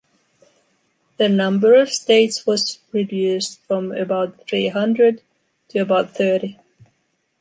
The 1.17 1.29
number 1.29 1.75
of 1.75 1.91
states 1.91 2.47
was 2.47 2.79
reduced 2.91 3.61
from 3.67 3.91
about 3.91 4.47
three 4.49 4.69
hundred 4.69 5.21
to 5.67 5.77
about 5.77 6.15
thirty. 6.17 6.57